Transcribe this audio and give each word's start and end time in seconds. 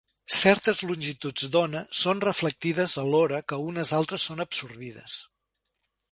Certes 0.35 0.77
longituds 0.91 1.49
d'ona 1.55 1.81
són 1.99 2.23
reflectides 2.23 2.95
alhora 3.01 3.41
que 3.53 3.59
unes 3.67 3.91
altres 4.01 4.25
són 4.31 4.41
absorbides. 4.47 5.19